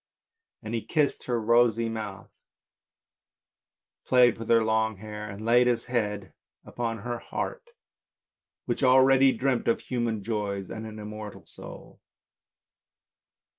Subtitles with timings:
[0.63, 2.31] And he kissed her rosy mouth,
[4.03, 6.33] played with her long hair, and laid his head
[6.65, 7.69] upon her heart,
[8.65, 11.99] which already dreamt of human joys and an immortal soul.